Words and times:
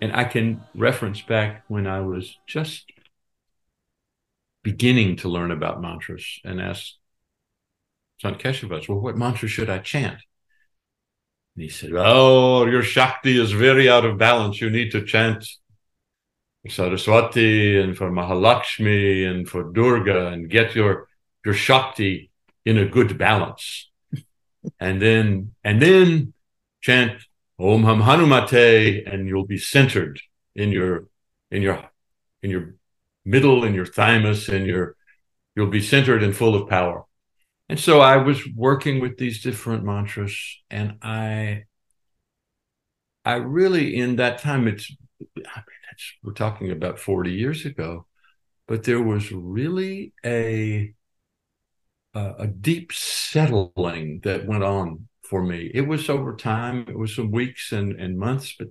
and 0.00 0.14
I 0.14 0.24
can 0.24 0.62
reference 0.74 1.20
back 1.20 1.64
when 1.68 1.86
I 1.86 2.00
was 2.00 2.38
just 2.46 2.90
beginning 4.62 5.16
to 5.16 5.28
learn 5.28 5.50
about 5.50 5.80
mantras 5.80 6.40
and 6.44 6.60
ask 6.60 6.94
Sant 8.20 8.38
Keshavadas, 8.38 8.88
well, 8.88 9.00
what 9.00 9.16
mantra 9.16 9.48
should 9.48 9.70
I 9.70 9.78
chant? 9.78 10.18
And 11.56 11.62
he 11.62 11.68
said, 11.68 11.92
Oh, 11.94 12.66
your 12.66 12.82
Shakti 12.82 13.38
is 13.38 13.52
very 13.52 13.88
out 13.88 14.04
of 14.04 14.18
balance. 14.18 14.60
You 14.60 14.70
need 14.70 14.92
to 14.92 15.04
chant 15.04 15.46
for 16.62 16.70
Saraswati 16.70 17.80
and 17.80 17.96
for 17.96 18.10
Mahalakshmi 18.10 19.26
and 19.28 19.48
for 19.48 19.72
Durga 19.72 20.28
and 20.28 20.50
get 20.50 20.74
your, 20.74 21.08
your 21.44 21.54
Shakti 21.54 22.30
in 22.66 22.76
a 22.76 22.86
good 22.86 23.16
balance. 23.16 23.90
and 24.80 25.00
then, 25.00 25.54
and 25.64 25.80
then 25.80 26.34
chant 26.82 27.22
Om 27.60 27.84
Ham 27.84 28.00
Hanumate 28.00 29.12
and 29.12 29.28
you'll 29.28 29.46
be 29.46 29.58
centered 29.58 30.20
in 30.54 30.70
your, 30.70 31.08
in 31.50 31.62
your, 31.62 31.90
in 32.42 32.50
your 32.50 32.74
middle, 33.24 33.64
in 33.64 33.74
your 33.74 33.86
thymus, 33.86 34.48
and 34.48 34.66
your, 34.66 34.96
you'll 35.54 35.66
be 35.66 35.82
centered 35.82 36.22
and 36.22 36.34
full 36.34 36.54
of 36.54 36.68
power. 36.68 37.04
And 37.68 37.78
so 37.78 38.00
I 38.00 38.16
was 38.16 38.40
working 38.56 39.00
with 39.00 39.18
these 39.18 39.42
different 39.42 39.84
mantras, 39.84 40.36
and 40.70 40.98
I, 41.02 41.64
I 43.24 43.34
really 43.34 43.94
in 43.94 44.16
that 44.16 44.38
time 44.38 44.66
it's, 44.66 44.90
I 45.20 45.34
mean, 45.36 45.82
it's 45.92 46.14
we're 46.22 46.32
talking 46.32 46.70
about 46.72 46.98
forty 46.98 47.32
years 47.32 47.66
ago, 47.66 48.06
but 48.66 48.82
there 48.82 49.02
was 49.02 49.30
really 49.30 50.14
a 50.24 50.94
a, 52.14 52.34
a 52.38 52.46
deep 52.46 52.92
settling 52.92 54.20
that 54.24 54.46
went 54.46 54.64
on 54.64 55.06
for 55.30 55.42
me. 55.42 55.70
It 55.72 55.86
was 55.86 56.10
over 56.10 56.34
time. 56.34 56.86
It 56.88 56.98
was 56.98 57.14
some 57.14 57.30
weeks 57.30 57.72
and, 57.72 57.98
and 57.98 58.18
months, 58.18 58.56
but 58.58 58.68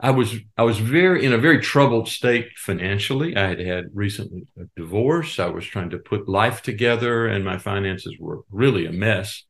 I 0.00 0.10
was 0.12 0.34
I 0.56 0.62
was 0.62 0.78
very 0.78 1.24
in 1.24 1.32
a 1.32 1.38
very 1.38 1.60
troubled 1.60 2.08
state 2.08 2.50
financially. 2.56 3.36
I 3.36 3.48
had 3.48 3.60
had 3.60 3.84
recently 3.92 4.46
a 4.56 4.62
uh, 4.62 4.64
divorce. 4.76 5.38
I 5.38 5.46
was 5.46 5.66
trying 5.66 5.90
to 5.90 5.98
put 5.98 6.28
life 6.28 6.62
together, 6.62 7.26
and 7.26 7.44
my 7.44 7.58
finances 7.58 8.14
were 8.18 8.40
really 8.50 8.86
a 8.86 8.92
mess. 8.92 9.44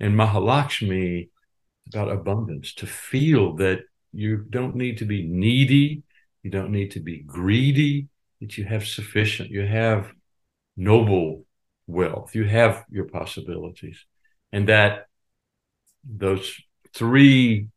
And 0.00 0.14
Mahalakshmi 0.14 1.28
about 1.88 2.12
abundance 2.12 2.74
to 2.74 2.86
feel 2.86 3.56
that 3.56 3.80
you 4.12 4.36
don't 4.50 4.76
need 4.76 4.98
to 4.98 5.04
be 5.04 5.26
needy, 5.26 6.02
you 6.42 6.50
don't 6.50 6.70
need 6.70 6.90
to 6.92 7.00
be 7.00 7.22
greedy, 7.22 8.08
that 8.40 8.56
you 8.58 8.64
have 8.64 8.86
sufficient, 8.86 9.50
you 9.50 9.66
have 9.66 10.12
noble 10.76 11.44
wealth, 11.86 12.34
you 12.34 12.44
have 12.44 12.84
your 12.90 13.06
possibilities, 13.06 14.04
and 14.52 14.68
that 14.68 15.07
those 16.08 16.60
three 16.94 17.68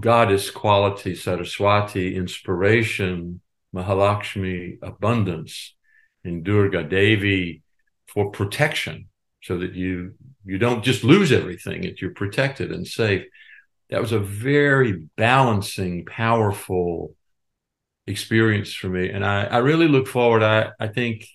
goddess 0.00 0.50
qualities, 0.50 1.22
Saraswati, 1.22 2.16
inspiration, 2.16 3.40
Mahalakshmi, 3.74 4.78
abundance, 4.82 5.74
and 6.24 6.44
Durga 6.44 6.84
Devi 6.84 7.62
for 8.06 8.30
protection, 8.30 9.08
so 9.42 9.58
that 9.58 9.74
you 9.74 10.14
you 10.44 10.58
don't 10.58 10.82
just 10.82 11.04
lose 11.04 11.32
everything; 11.32 11.82
that 11.82 12.00
you're 12.00 12.14
protected 12.14 12.72
and 12.72 12.86
safe. 12.86 13.26
That 13.90 14.00
was 14.00 14.12
a 14.12 14.18
very 14.18 14.92
balancing, 15.16 16.04
powerful 16.04 17.14
experience 18.06 18.72
for 18.72 18.88
me, 18.88 19.10
and 19.10 19.24
I, 19.24 19.44
I 19.44 19.58
really 19.58 19.88
look 19.88 20.08
forward. 20.08 20.42
I 20.42 20.70
I 20.80 20.88
think 20.88 21.26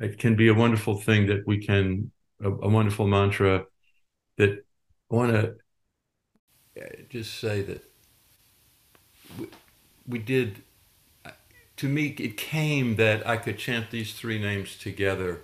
it 0.00 0.18
can 0.18 0.34
be 0.34 0.48
a 0.48 0.54
wonderful 0.54 1.00
thing 1.00 1.28
that 1.28 1.46
we 1.46 1.64
can 1.64 2.10
a, 2.42 2.50
a 2.50 2.68
wonderful 2.68 3.06
mantra 3.06 3.64
that 4.38 4.64
I 5.12 5.14
want 5.14 5.32
to 5.32 5.54
uh, 6.80 6.84
just 7.10 7.34
say 7.38 7.62
that 7.62 7.82
we, 9.38 9.46
we 10.06 10.18
did 10.18 10.62
uh, 11.24 11.30
to 11.76 11.88
me 11.88 12.14
it 12.18 12.36
came 12.36 12.96
that 12.96 13.26
i 13.26 13.36
could 13.36 13.58
chant 13.58 13.90
these 13.90 14.14
three 14.14 14.38
names 14.38 14.76
together. 14.76 15.40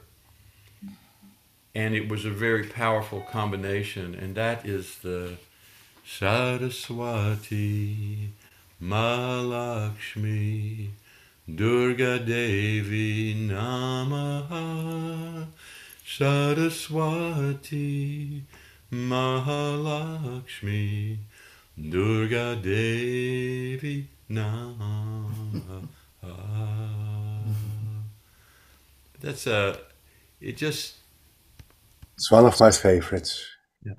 And 1.74 1.94
it 1.94 2.08
was 2.08 2.24
a 2.24 2.30
very 2.30 2.64
powerful 2.64 3.20
combination 3.20 4.14
and 4.14 4.34
that 4.34 4.64
is 4.66 4.96
the 4.98 5.36
saraswati 6.04 8.30
mahalakshmi 8.82 10.88
durga 11.54 12.18
devi 12.18 13.34
namaha 13.48 15.46
saraswati 16.06 17.12
Mahalakshmi 18.90 21.18
Durga 21.76 22.56
Devi 22.56 24.08
Nama. 24.28 25.26
That's 29.20 29.46
a. 29.46 29.54
Uh, 29.54 29.76
it 30.40 30.56
just. 30.56 30.94
It's 32.14 32.30
one 32.30 32.46
of 32.46 32.58
my 32.58 32.70
favorites. 32.70 33.44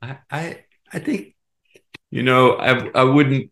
I 0.01 0.17
I 0.31 0.63
I 0.91 0.99
think, 0.99 1.35
you 2.09 2.23
know, 2.23 2.53
I 2.53 2.89
I 2.95 3.03
wouldn't. 3.03 3.51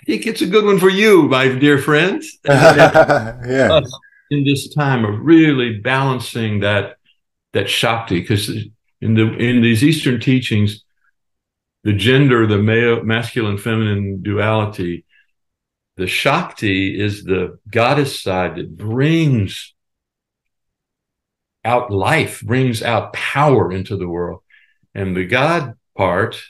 I 0.00 0.04
think 0.04 0.26
it's 0.26 0.42
a 0.42 0.46
good 0.46 0.66
one 0.66 0.78
for 0.78 0.90
you, 0.90 1.22
my 1.22 1.48
dear 1.48 1.78
friends. 1.78 2.38
yeah. 2.44 3.80
In 4.30 4.44
this 4.44 4.68
time 4.74 5.04
of 5.04 5.24
really 5.24 5.78
balancing 5.78 6.60
that 6.60 6.96
that 7.52 7.70
shakti, 7.70 8.20
because 8.20 8.50
in 9.04 9.14
the 9.14 9.36
in 9.36 9.60
these 9.60 9.84
Eastern 9.84 10.18
teachings, 10.18 10.82
the 11.82 11.92
gender, 11.92 12.46
the 12.46 12.56
male, 12.56 13.02
masculine, 13.02 13.58
feminine 13.58 14.22
duality, 14.22 15.04
the 15.98 16.06
Shakti 16.06 16.98
is 16.98 17.22
the 17.22 17.58
goddess 17.70 18.18
side 18.18 18.56
that 18.56 18.74
brings 18.78 19.74
out 21.66 21.90
life, 21.90 22.40
brings 22.40 22.82
out 22.82 23.12
power 23.12 23.70
into 23.70 23.98
the 23.98 24.08
world. 24.08 24.40
And 24.94 25.14
the 25.14 25.26
God 25.26 25.74
part 25.96 26.42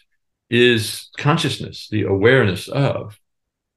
is 0.49 1.11
consciousness, 1.19 1.89
the 1.91 2.03
awareness 2.03 2.69
of. 2.69 3.19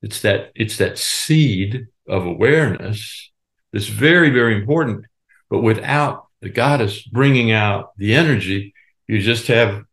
It's 0.04 0.22
that, 0.22 0.52
it's 0.54 0.78
that 0.78 1.00
seed 1.00 1.88
of 2.08 2.28
awareness 2.28 3.32
that's 3.74 3.88
very, 3.88 4.30
very 4.30 4.56
important. 4.56 5.06
But 5.50 5.62
without 5.62 6.27
the 6.42 6.50
goddess 6.50 7.02
bringing 7.04 7.52
out 7.52 7.98
the 7.98 8.14
energy, 8.14 8.74
you 9.08 9.20
just 9.22 9.48
have 9.48 9.84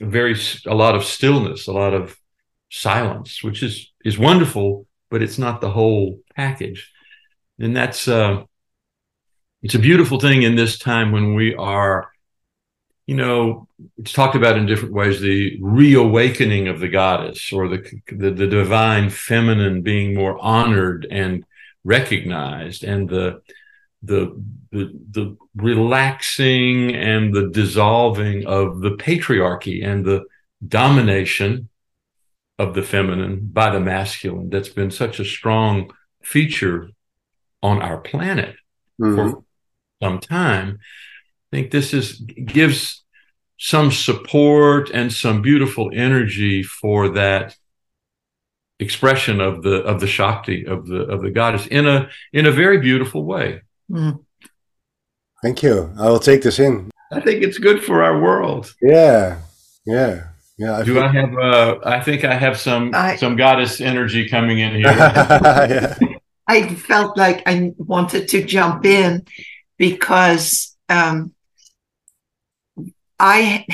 a 0.00 0.06
very 0.06 0.36
a 0.66 0.74
lot 0.74 0.94
of 0.94 1.04
stillness, 1.04 1.66
a 1.66 1.72
lot 1.72 1.94
of 1.94 2.16
silence, 2.70 3.42
which 3.42 3.62
is 3.62 3.92
is 4.04 4.18
wonderful, 4.18 4.86
but 5.10 5.22
it's 5.22 5.38
not 5.38 5.60
the 5.60 5.70
whole 5.70 6.20
package. 6.34 6.92
And 7.58 7.76
that's 7.76 8.08
uh, 8.08 8.44
it's 9.62 9.74
a 9.74 9.78
beautiful 9.78 10.18
thing 10.18 10.42
in 10.42 10.56
this 10.56 10.78
time 10.78 11.12
when 11.12 11.34
we 11.34 11.54
are, 11.54 12.10
you 13.06 13.14
know, 13.14 13.68
it's 13.98 14.12
talked 14.12 14.34
about 14.34 14.58
in 14.58 14.66
different 14.66 14.94
ways 14.94 15.20
the 15.20 15.58
reawakening 15.62 16.68
of 16.68 16.80
the 16.80 16.88
goddess 16.88 17.52
or 17.52 17.68
the 17.68 18.00
the, 18.08 18.30
the 18.30 18.46
divine 18.46 19.10
feminine 19.10 19.82
being 19.82 20.14
more 20.14 20.36
honored 20.38 21.06
and 21.10 21.44
recognized, 21.84 22.82
and 22.82 23.08
the 23.08 23.40
the, 24.04 24.42
the 24.70 24.92
the 25.10 25.36
relaxing 25.56 26.94
and 26.94 27.32
the 27.32 27.48
dissolving 27.50 28.46
of 28.46 28.80
the 28.80 28.90
patriarchy 28.90 29.84
and 29.84 30.04
the 30.04 30.24
domination 30.66 31.68
of 32.58 32.74
the 32.74 32.82
feminine 32.82 33.40
by 33.52 33.70
the 33.70 33.80
masculine 33.80 34.50
that's 34.50 34.68
been 34.68 34.90
such 34.90 35.18
a 35.18 35.24
strong 35.24 35.90
feature 36.22 36.88
on 37.62 37.82
our 37.82 37.98
planet 37.98 38.56
mm-hmm. 39.00 39.16
for 39.16 39.44
some 40.02 40.18
time 40.18 40.78
i 40.80 41.56
think 41.56 41.70
this 41.70 41.92
is 41.92 42.18
gives 42.18 43.04
some 43.58 43.90
support 43.90 44.90
and 44.90 45.12
some 45.12 45.40
beautiful 45.40 45.90
energy 45.94 46.62
for 46.62 47.08
that 47.10 47.56
expression 48.80 49.40
of 49.40 49.62
the 49.62 49.82
of 49.82 50.00
the 50.00 50.06
shakti 50.06 50.66
of 50.66 50.86
the 50.86 51.02
of 51.04 51.22
the 51.22 51.30
goddess 51.30 51.66
in 51.68 51.86
a 51.86 52.08
in 52.32 52.46
a 52.46 52.50
very 52.50 52.78
beautiful 52.78 53.24
way 53.24 53.60
Mm. 53.90 54.24
Thank 55.42 55.62
you. 55.62 55.92
I 55.98 56.08
will 56.08 56.18
take 56.20 56.42
this 56.42 56.58
in. 56.58 56.90
I 57.12 57.20
think 57.20 57.42
it's 57.42 57.58
good 57.58 57.84
for 57.84 58.02
our 58.02 58.20
world. 58.20 58.74
Yeah, 58.80 59.40
yeah, 59.84 60.28
yeah. 60.56 60.78
I 60.78 60.84
Do 60.84 61.00
I 61.00 61.08
have? 61.08 61.34
Uh, 61.36 61.78
I 61.84 62.00
think 62.00 62.24
I 62.24 62.34
have 62.34 62.58
some 62.58 62.90
I, 62.94 63.16
some 63.16 63.36
goddess 63.36 63.80
energy 63.80 64.28
coming 64.28 64.58
in 64.58 64.74
here. 64.74 64.86
yeah. 64.86 65.96
I 66.46 66.74
felt 66.74 67.16
like 67.16 67.42
I 67.46 67.72
wanted 67.78 68.28
to 68.28 68.44
jump 68.44 68.84
in 68.84 69.26
because 69.78 70.76
um, 70.88 71.34
I, 73.18 73.66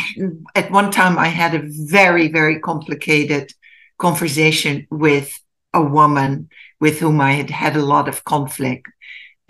at 0.55 0.71
one 0.71 0.91
time, 0.91 1.19
I 1.19 1.29
had 1.29 1.55
a 1.55 1.63
very, 1.65 2.29
very 2.29 2.61
complicated 2.61 3.53
conversation 3.99 4.87
with 4.91 5.39
a 5.75 5.83
woman 5.83 6.49
with 6.81 6.99
whom 6.99 7.21
I 7.21 7.33
had 7.33 7.51
had 7.51 7.77
a 7.77 7.85
lot 7.85 8.09
of 8.09 8.25
conflict 8.25 8.89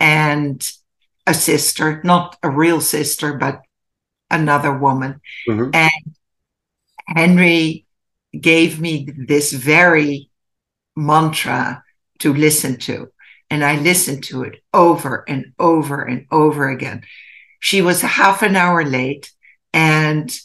and 0.01 0.67
a 1.27 1.33
sister, 1.33 2.01
not 2.03 2.35
a 2.41 2.49
real 2.49 2.81
sister, 2.81 3.37
but 3.37 3.61
another 4.31 4.75
woman. 4.75 5.21
Mm-hmm. 5.47 5.69
And 5.73 6.15
Henry 7.05 7.85
gave 8.37 8.81
me 8.81 9.07
this 9.15 9.53
very 9.53 10.29
mantra 10.95 11.83
to 12.19 12.33
listen 12.33 12.77
to. 12.79 13.11
And 13.51 13.63
I 13.63 13.75
listened 13.75 14.23
to 14.25 14.43
it 14.43 14.63
over 14.73 15.23
and 15.27 15.53
over 15.59 16.01
and 16.01 16.25
over 16.31 16.69
again. 16.69 17.03
She 17.59 17.81
was 17.81 18.01
half 18.01 18.41
an 18.41 18.55
hour 18.55 18.83
late. 18.83 19.31
And 19.71 20.35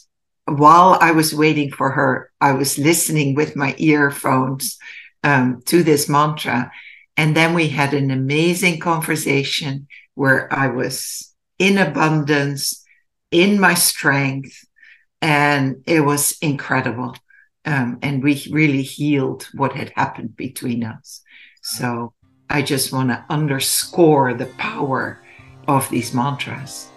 while 0.45 0.99
I 1.01 1.11
was 1.11 1.33
waiting 1.33 1.71
for 1.71 1.89
her, 1.91 2.31
I 2.39 2.51
was 2.51 2.77
listening 2.77 3.33
with 3.33 3.55
my 3.55 3.73
earphones 3.79 4.77
um, 5.23 5.63
to 5.65 5.81
this 5.81 6.07
mantra. 6.07 6.71
And 7.17 7.35
then 7.35 7.53
we 7.55 7.69
had 7.69 7.93
an 7.93 8.11
amazing 8.11 8.79
conversation 8.79 9.87
where 10.13 10.51
I 10.53 10.67
was 10.67 11.33
in 11.59 11.79
abundance, 11.79 12.85
in 13.31 13.59
my 13.59 13.73
strength, 13.73 14.63
and 15.21 15.83
it 15.87 16.01
was 16.01 16.37
incredible. 16.41 17.15
Um, 17.65 17.97
and 18.01 18.23
we 18.23 18.47
really 18.51 18.83
healed 18.83 19.49
what 19.53 19.73
had 19.73 19.91
happened 19.95 20.37
between 20.37 20.83
us. 20.83 21.21
So 21.63 22.13
I 22.49 22.61
just 22.61 22.93
want 22.93 23.09
to 23.09 23.25
underscore 23.29 24.33
the 24.33 24.45
power 24.57 25.19
of 25.67 25.89
these 25.89 26.13
mantras. 26.13 26.87